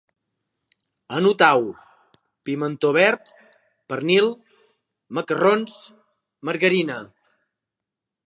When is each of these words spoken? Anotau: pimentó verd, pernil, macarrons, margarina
Anotau: 1.17 1.67
pimentó 2.49 2.91
verd, 3.01 3.29
pernil, 3.93 4.31
macarrons, 5.19 5.77
margarina 6.51 6.97